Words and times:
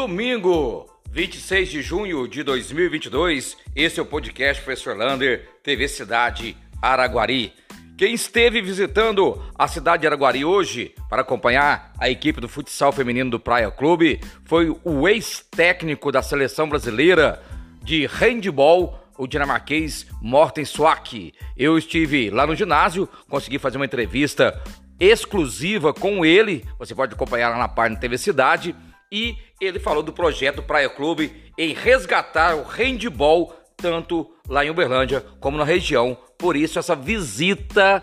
Domingo, 0.00 0.86
26 1.10 1.68
de 1.68 1.82
junho 1.82 2.26
de 2.26 2.42
2022, 2.42 3.54
esse 3.76 4.00
é 4.00 4.02
o 4.02 4.06
podcast 4.06 4.62
Professor 4.62 4.96
Lander, 4.96 5.46
TV 5.62 5.86
Cidade 5.88 6.56
Araguari. 6.80 7.52
Quem 7.98 8.14
esteve 8.14 8.62
visitando 8.62 9.38
a 9.54 9.68
cidade 9.68 10.00
de 10.00 10.06
Araguari 10.06 10.42
hoje 10.42 10.94
para 11.10 11.20
acompanhar 11.20 11.92
a 11.98 12.08
equipe 12.08 12.40
do 12.40 12.48
futsal 12.48 12.92
feminino 12.92 13.30
do 13.30 13.38
Praia 13.38 13.70
Clube 13.70 14.18
foi 14.46 14.74
o 14.82 15.06
ex-técnico 15.06 16.10
da 16.10 16.22
seleção 16.22 16.66
brasileira 16.66 17.42
de 17.82 18.06
handball, 18.06 19.06
o 19.18 19.26
dinamarquês 19.26 20.06
Morten 20.22 20.64
Swak. 20.64 21.34
Eu 21.54 21.76
estive 21.76 22.30
lá 22.30 22.46
no 22.46 22.56
ginásio, 22.56 23.06
consegui 23.28 23.58
fazer 23.58 23.76
uma 23.76 23.84
entrevista 23.84 24.58
exclusiva 24.98 25.92
com 25.92 26.24
ele, 26.24 26.64
você 26.78 26.94
pode 26.94 27.12
acompanhar 27.12 27.50
lá 27.50 27.58
na 27.58 27.68
página 27.68 28.00
TV 28.00 28.16
Cidade 28.16 28.74
e 29.10 29.36
ele 29.60 29.78
falou 29.78 30.02
do 30.02 30.12
projeto 30.12 30.62
Praia 30.62 30.88
Clube 30.88 31.32
em 31.58 31.74
resgatar 31.74 32.54
o 32.54 32.62
handball 32.62 33.54
tanto 33.80 34.30
lá 34.48 34.64
em 34.64 34.70
Uberlândia 34.70 35.24
como 35.40 35.56
na 35.56 35.64
região. 35.64 36.16
Por 36.38 36.56
isso 36.56 36.78
essa 36.78 36.94
visita 36.94 38.02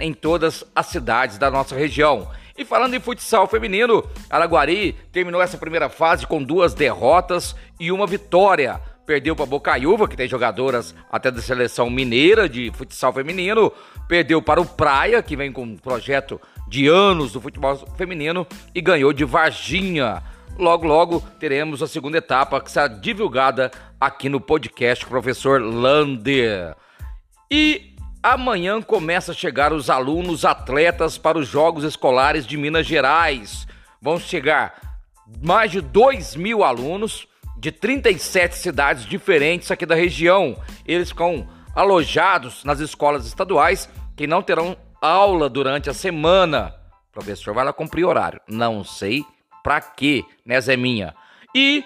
em 0.00 0.12
todas 0.12 0.64
as 0.74 0.86
cidades 0.86 1.38
da 1.38 1.50
nossa 1.50 1.76
região. 1.76 2.28
E 2.56 2.64
falando 2.64 2.94
em 2.94 3.00
futsal 3.00 3.46
feminino, 3.46 4.08
Araguari 4.30 4.92
terminou 5.12 5.42
essa 5.42 5.58
primeira 5.58 5.88
fase 5.88 6.26
com 6.26 6.42
duas 6.42 6.72
derrotas 6.72 7.54
e 7.78 7.90
uma 7.90 8.06
vitória. 8.06 8.80
Perdeu 9.04 9.36
para 9.36 9.44
Bocaiúva, 9.44 10.08
que 10.08 10.16
tem 10.16 10.28
jogadoras 10.28 10.94
até 11.10 11.30
da 11.30 11.42
seleção 11.42 11.90
mineira 11.90 12.48
de 12.48 12.70
futsal 12.72 13.12
feminino. 13.12 13.72
Perdeu 14.08 14.40
para 14.40 14.60
o 14.60 14.66
Praia, 14.66 15.22
que 15.22 15.36
vem 15.36 15.52
com 15.52 15.62
um 15.64 15.76
projeto 15.76 16.40
de 16.74 16.88
anos 16.88 17.30
do 17.30 17.40
futebol 17.40 17.76
feminino 17.96 18.44
e 18.74 18.80
ganhou 18.80 19.12
de 19.12 19.24
Varginha. 19.24 20.20
Logo, 20.58 20.84
logo 20.84 21.20
teremos 21.38 21.80
a 21.80 21.86
segunda 21.86 22.18
etapa 22.18 22.60
que 22.60 22.68
será 22.68 22.88
divulgada 22.88 23.70
aqui 24.00 24.28
no 24.28 24.40
podcast 24.40 25.06
Professor 25.06 25.62
Lander. 25.62 26.74
E 27.48 27.94
amanhã 28.20 28.82
começa 28.82 29.30
a 29.30 29.34
chegar 29.36 29.72
os 29.72 29.88
alunos 29.88 30.44
atletas 30.44 31.16
para 31.16 31.38
os 31.38 31.46
Jogos 31.46 31.84
Escolares 31.84 32.44
de 32.44 32.56
Minas 32.56 32.88
Gerais. 32.88 33.68
Vão 34.02 34.18
chegar 34.18 34.98
mais 35.40 35.70
de 35.70 35.80
2 35.80 36.34
mil 36.34 36.64
alunos 36.64 37.28
de 37.56 37.70
37 37.70 38.56
cidades 38.56 39.06
diferentes 39.06 39.70
aqui 39.70 39.86
da 39.86 39.94
região. 39.94 40.56
Eles 40.84 41.10
ficam 41.10 41.46
alojados 41.72 42.64
nas 42.64 42.80
escolas 42.80 43.26
estaduais 43.26 43.88
que 44.16 44.26
não 44.26 44.42
terão 44.42 44.76
aula 45.04 45.48
durante 45.48 45.90
a 45.90 45.94
semana. 45.94 46.74
Professor 47.12 47.54
vai 47.54 47.64
lá 47.64 47.72
cumprir 47.72 48.04
horário. 48.04 48.40
Não 48.48 48.82
sei 48.82 49.24
pra 49.62 49.80
quê, 49.80 50.24
né, 50.44 50.60
Zé 50.60 50.76
Minha? 50.76 51.14
E 51.54 51.84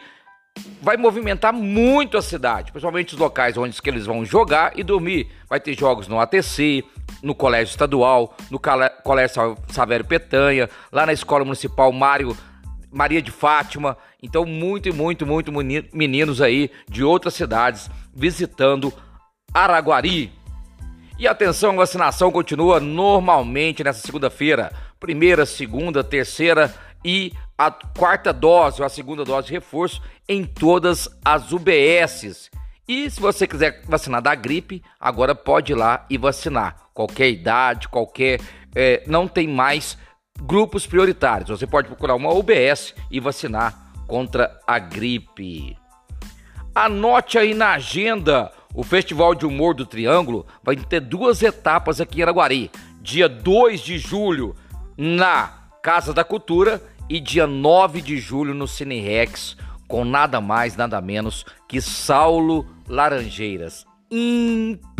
vai 0.80 0.96
movimentar 0.96 1.52
muito 1.52 2.16
a 2.16 2.22
cidade, 2.22 2.72
principalmente 2.72 3.14
os 3.14 3.20
locais 3.20 3.56
onde 3.56 3.80
que 3.80 3.88
eles 3.90 4.06
vão 4.06 4.24
jogar 4.24 4.78
e 4.78 4.82
dormir. 4.82 5.28
Vai 5.48 5.60
ter 5.60 5.78
jogos 5.78 6.08
no 6.08 6.18
ATC, 6.18 6.84
no 7.22 7.34
Colégio 7.34 7.72
Estadual, 7.72 8.34
no 8.50 8.58
Colégio 8.58 9.56
Savério 9.68 10.04
Petanha, 10.04 10.68
lá 10.90 11.04
na 11.04 11.12
Escola 11.12 11.44
Municipal 11.44 11.92
Mário 11.92 12.36
Maria 12.90 13.20
de 13.20 13.30
Fátima. 13.30 13.96
Então, 14.22 14.46
muito 14.46 14.88
muito, 14.94 15.26
muito 15.26 15.52
meninos 15.92 16.40
aí 16.40 16.70
de 16.88 17.04
outras 17.04 17.34
cidades 17.34 17.90
visitando 18.14 18.92
Araguari. 19.52 20.32
E 21.18 21.26
atenção, 21.26 21.72
a 21.72 21.76
vacinação 21.76 22.30
continua 22.30 22.78
normalmente 22.78 23.82
nessa 23.82 24.06
segunda-feira. 24.06 24.72
Primeira, 25.00 25.44
segunda, 25.44 26.04
terceira 26.04 26.72
e 27.04 27.32
a 27.56 27.72
quarta 27.72 28.32
dose 28.32 28.80
ou 28.80 28.86
a 28.86 28.88
segunda 28.88 29.24
dose 29.24 29.48
de 29.48 29.52
reforço 29.52 30.00
em 30.28 30.44
todas 30.44 31.08
as 31.24 31.50
UBSs. 31.50 32.48
E 32.86 33.10
se 33.10 33.20
você 33.20 33.48
quiser 33.48 33.82
vacinar 33.86 34.22
da 34.22 34.32
gripe, 34.34 34.80
agora 35.00 35.34
pode 35.34 35.72
ir 35.72 35.74
lá 35.74 36.06
e 36.08 36.16
vacinar. 36.16 36.76
Qualquer 36.94 37.28
idade, 37.28 37.88
qualquer. 37.88 38.40
É, 38.74 39.02
não 39.06 39.26
tem 39.26 39.48
mais 39.48 39.98
grupos 40.40 40.86
prioritários. 40.86 41.50
Você 41.50 41.66
pode 41.66 41.88
procurar 41.88 42.14
uma 42.14 42.32
UBS 42.32 42.94
e 43.10 43.18
vacinar 43.18 43.92
contra 44.06 44.56
a 44.64 44.78
gripe. 44.78 45.76
Anote 46.72 47.36
aí 47.38 47.54
na 47.54 47.72
agenda 47.72 48.52
o 48.78 48.84
Festival 48.84 49.34
de 49.34 49.44
Humor 49.44 49.74
do 49.74 49.84
Triângulo 49.84 50.46
vai 50.62 50.76
ter 50.76 51.00
duas 51.00 51.42
etapas 51.42 52.00
aqui 52.00 52.20
em 52.20 52.22
Araguari. 52.22 52.70
Dia 53.02 53.28
2 53.28 53.80
de 53.80 53.98
julho 53.98 54.54
na 54.96 55.52
Casa 55.82 56.14
da 56.14 56.22
Cultura 56.22 56.80
e 57.08 57.18
dia 57.18 57.44
9 57.44 58.00
de 58.00 58.18
julho 58.18 58.54
no 58.54 58.68
Cine 58.68 59.00
Rex 59.00 59.56
com 59.88 60.04
nada 60.04 60.40
mais, 60.40 60.76
nada 60.76 61.00
menos 61.00 61.44
que 61.66 61.80
Saulo 61.80 62.68
Laranjeiras. 62.86 63.84
Imperdível! 64.08 64.96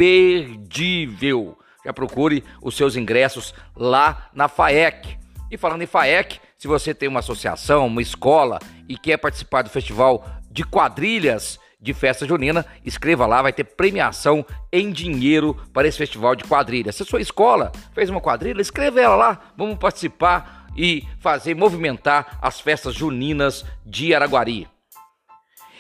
Já 1.85 1.93
procure 1.93 2.43
os 2.61 2.77
seus 2.77 2.97
ingressos 2.97 3.55
lá 3.77 4.29
na 4.35 4.49
FAEC. 4.49 5.17
E 5.53 5.57
falando 5.57 5.83
em 5.83 5.87
FAEC, 5.87 6.41
se 6.59 6.67
você 6.67 6.93
tem 6.93 7.09
uma 7.09 7.21
associação, 7.21 7.87
uma 7.87 8.03
escola 8.03 8.59
e 8.89 8.99
quer 8.99 9.19
participar 9.19 9.63
do 9.63 9.71
festival 9.71 10.29
de 10.51 10.65
quadrilhas, 10.65 11.61
de 11.81 11.95
festa 11.95 12.27
junina, 12.27 12.67
escreva 12.85 13.27
lá, 13.27 13.41
vai 13.41 13.53
ter 13.53 13.65
premiação 13.65 14.45
em 14.73 14.91
dinheiro 14.91 15.55
para 15.73 15.87
esse 15.87 15.97
festival 15.97 16.35
de 16.35 16.45
quadrilha. 16.45 16.91
Se 16.91 17.03
a 17.03 17.07
sua 17.07 17.21
escola 17.21 17.71
fez 17.93 18.11
uma 18.11 18.21
quadrilha, 18.21 18.61
escreva 18.61 19.01
ela 19.01 19.15
lá, 19.15 19.41
vamos 19.57 19.79
participar 19.79 20.67
e 20.77 21.05
fazer 21.21 21.55
movimentar 21.55 22.39
as 22.43 22.61
festas 22.61 22.95
juninas 22.95 23.65
de 23.87 24.15
Araguari. 24.15 24.69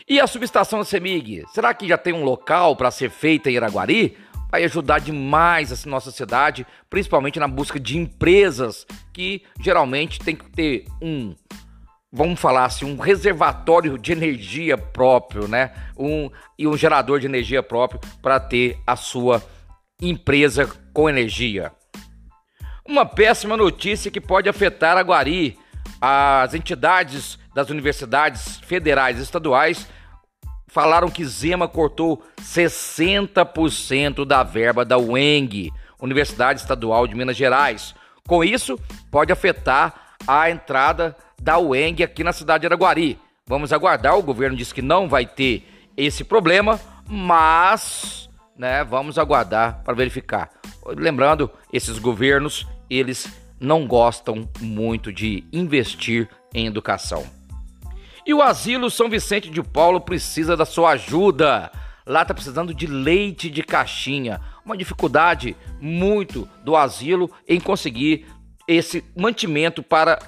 E 0.08 0.20
a 0.20 0.26
subestação 0.26 0.78
da 0.78 0.84
CEMIG, 0.84 1.44
será 1.52 1.74
que 1.74 1.86
já 1.86 1.98
tem 1.98 2.12
um 2.12 2.24
local 2.24 2.74
para 2.76 2.90
ser 2.90 3.10
feita 3.10 3.50
em 3.50 3.56
Araguari? 3.56 4.16
Vai 4.50 4.64
ajudar 4.64 5.00
demais 5.00 5.70
a 5.70 5.90
nossa 5.90 6.10
cidade, 6.10 6.66
principalmente 6.88 7.38
na 7.38 7.46
busca 7.46 7.78
de 7.78 7.98
empresas 7.98 8.86
que 9.12 9.42
geralmente 9.60 10.18
tem 10.20 10.34
que 10.34 10.48
ter 10.50 10.86
um 11.02 11.34
vamos 12.12 12.40
falar 12.40 12.64
assim, 12.64 12.84
um 12.84 12.98
reservatório 12.98 13.98
de 13.98 14.12
energia 14.12 14.76
próprio, 14.78 15.46
né? 15.46 15.72
Um, 15.96 16.30
e 16.58 16.66
um 16.66 16.76
gerador 16.76 17.20
de 17.20 17.26
energia 17.26 17.62
próprio 17.62 18.00
para 18.22 18.40
ter 18.40 18.78
a 18.86 18.96
sua 18.96 19.42
empresa 20.00 20.66
com 20.92 21.08
energia. 21.08 21.72
Uma 22.86 23.04
péssima 23.04 23.56
notícia 23.56 24.10
que 24.10 24.20
pode 24.20 24.48
afetar 24.48 24.96
a 24.96 25.02
Guari. 25.02 25.58
As 26.00 26.54
entidades 26.54 27.38
das 27.54 27.70
universidades 27.70 28.58
federais 28.58 29.18
e 29.18 29.22
estaduais 29.22 29.88
falaram 30.68 31.10
que 31.10 31.24
Zema 31.24 31.66
cortou 31.66 32.22
60% 32.40 34.24
da 34.24 34.42
verba 34.42 34.84
da 34.84 34.96
UENG, 34.96 35.72
Universidade 36.00 36.60
Estadual 36.60 37.06
de 37.06 37.14
Minas 37.14 37.36
Gerais. 37.36 37.94
Com 38.26 38.44
isso, 38.44 38.78
pode 39.10 39.32
afetar 39.32 40.16
a 40.26 40.50
entrada 40.50 41.16
da 41.40 41.58
UENG 41.58 42.02
aqui 42.02 42.24
na 42.24 42.32
cidade 42.32 42.62
de 42.62 42.66
Araguari. 42.66 43.18
Vamos 43.46 43.72
aguardar, 43.72 44.18
o 44.18 44.22
governo 44.22 44.56
disse 44.56 44.74
que 44.74 44.82
não 44.82 45.08
vai 45.08 45.24
ter 45.24 45.66
esse 45.96 46.22
problema, 46.22 46.78
mas 47.08 48.28
né, 48.56 48.84
vamos 48.84 49.18
aguardar 49.18 49.82
para 49.84 49.94
verificar. 49.94 50.50
Lembrando, 50.86 51.50
esses 51.72 51.98
governos, 51.98 52.66
eles 52.90 53.28
não 53.60 53.86
gostam 53.86 54.48
muito 54.60 55.12
de 55.12 55.44
investir 55.52 56.28
em 56.54 56.66
educação. 56.66 57.26
E 58.26 58.34
o 58.34 58.42
asilo 58.42 58.90
São 58.90 59.08
Vicente 59.08 59.48
de 59.48 59.62
Paulo 59.62 60.00
precisa 60.00 60.56
da 60.56 60.66
sua 60.66 60.90
ajuda. 60.90 61.70
Lá 62.06 62.22
está 62.22 62.34
precisando 62.34 62.74
de 62.74 62.86
leite 62.86 63.48
de 63.48 63.62
caixinha. 63.62 64.40
Uma 64.64 64.76
dificuldade 64.76 65.56
muito 65.80 66.46
do 66.62 66.76
asilo 66.76 67.30
em 67.48 67.58
conseguir 67.58 68.26
esse 68.66 69.02
mantimento 69.16 69.82
para 69.82 70.18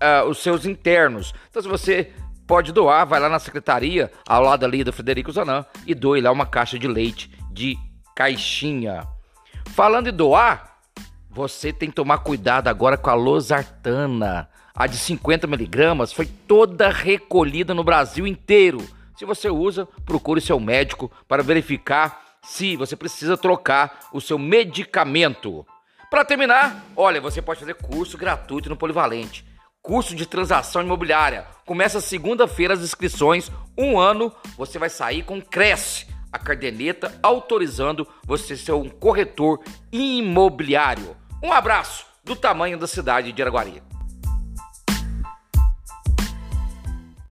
uh, 0.00 0.28
os 0.28 0.38
seus 0.38 0.64
internos. 0.64 1.34
Então, 1.48 1.62
se 1.62 1.68
você 1.68 2.12
pode 2.46 2.72
doar, 2.72 3.06
vai 3.06 3.20
lá 3.20 3.28
na 3.28 3.38
secretaria, 3.38 4.10
ao 4.26 4.42
lado 4.42 4.64
ali 4.64 4.82
do 4.82 4.92
Frederico 4.92 5.30
Zanan, 5.30 5.64
e 5.86 5.94
doe 5.94 6.20
lá 6.20 6.32
uma 6.32 6.46
caixa 6.46 6.78
de 6.78 6.88
leite 6.88 7.30
de 7.52 7.76
caixinha. 8.14 9.06
Falando 9.68 10.08
em 10.08 10.12
doar, 10.12 10.78
você 11.30 11.72
tem 11.72 11.88
que 11.88 11.94
tomar 11.94 12.18
cuidado 12.18 12.68
agora 12.68 12.96
com 12.96 13.08
a 13.08 13.14
losartana. 13.14 14.48
A 14.74 14.86
de 14.86 14.96
50 14.96 15.46
miligramas 15.46 16.12
foi 16.12 16.26
toda 16.26 16.90
recolhida 16.90 17.72
no 17.72 17.84
Brasil 17.84 18.26
inteiro. 18.26 18.78
Se 19.16 19.24
você 19.24 19.48
usa, 19.48 19.86
procure 20.04 20.40
seu 20.40 20.58
médico 20.58 21.10
para 21.28 21.42
verificar 21.42 22.20
se 22.42 22.76
você 22.76 22.96
precisa 22.96 23.36
trocar 23.36 24.08
o 24.12 24.20
seu 24.20 24.38
medicamento. 24.38 25.64
Para 26.10 26.24
terminar, 26.24 26.84
olha, 26.96 27.20
você 27.20 27.40
pode 27.40 27.60
fazer 27.60 27.74
curso 27.74 28.18
gratuito 28.18 28.68
no 28.68 28.76
Polivalente. 28.76 29.44
Curso 29.82 30.14
de 30.14 30.26
transação 30.26 30.82
imobiliária. 30.82 31.46
Começa 31.64 32.02
segunda-feira 32.02 32.74
as 32.74 32.80
inscrições. 32.80 33.50
Um 33.76 33.98
ano 33.98 34.30
você 34.56 34.78
vai 34.78 34.90
sair 34.90 35.22
com 35.22 35.40
Cresce, 35.40 36.06
a 36.30 36.38
cardeneta 36.38 37.18
autorizando 37.22 38.06
você 38.26 38.58
ser 38.58 38.72
um 38.72 38.90
corretor 38.90 39.58
imobiliário. 39.90 41.16
Um 41.42 41.50
abraço 41.50 42.04
do 42.22 42.36
tamanho 42.36 42.76
da 42.76 42.86
cidade 42.86 43.32
de 43.32 43.40
Araguari. 43.40 43.82